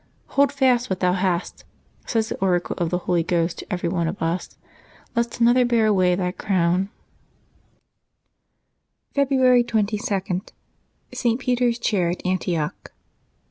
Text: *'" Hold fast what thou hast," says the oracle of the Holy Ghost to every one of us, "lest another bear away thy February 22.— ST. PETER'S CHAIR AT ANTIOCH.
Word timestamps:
*'" 0.11 0.17
Hold 0.35 0.51
fast 0.51 0.89
what 0.89 0.99
thou 0.99 1.13
hast," 1.13 1.63
says 2.07 2.27
the 2.29 2.37
oracle 2.37 2.73
of 2.79 2.89
the 2.89 2.97
Holy 3.05 3.21
Ghost 3.21 3.59
to 3.59 3.71
every 3.71 3.87
one 3.87 4.07
of 4.07 4.19
us, 4.19 4.57
"lest 5.15 5.39
another 5.39 5.63
bear 5.63 5.85
away 5.85 6.15
thy 6.15 6.31
February 9.13 9.63
22.— 9.63 10.51
ST. 11.13 11.39
PETER'S 11.39 11.77
CHAIR 11.77 12.09
AT 12.09 12.25
ANTIOCH. 12.25 12.73